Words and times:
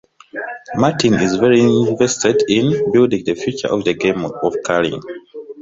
Martin 0.73 1.13
is 1.13 1.35
very 1.35 1.59
invested 1.61 2.43
in 2.49 2.91
building 2.91 3.23
the 3.23 3.35
future 3.35 3.67
of 3.67 3.83
the 3.83 3.93
game 3.93 4.25
of 4.25 4.33
curling. 4.65 4.99